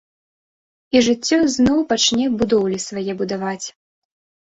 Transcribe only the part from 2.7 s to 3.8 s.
свае будаваць.